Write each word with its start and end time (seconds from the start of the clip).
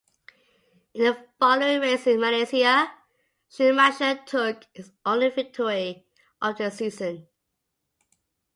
In 0.95 1.03
the 1.03 1.27
following 1.37 1.79
race 1.79 2.07
in 2.07 2.19
Malaysia, 2.19 2.91
Schumacher 3.47 4.19
took 4.25 4.65
his 4.73 4.91
only 5.05 5.29
victory 5.29 6.07
of 6.41 6.57
the 6.57 6.71
season. 6.71 7.27